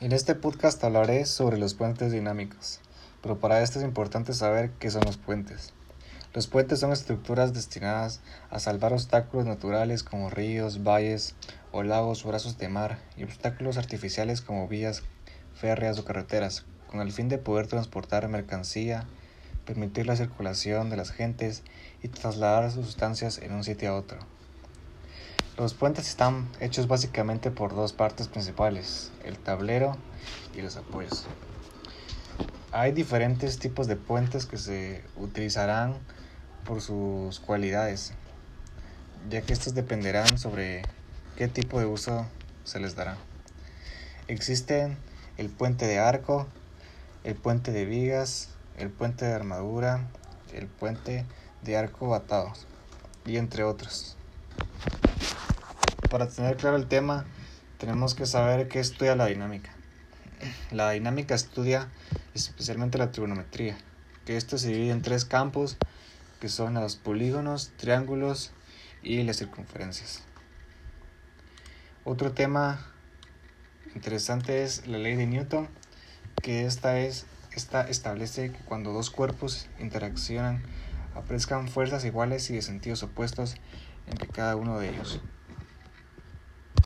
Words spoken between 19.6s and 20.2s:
permitir la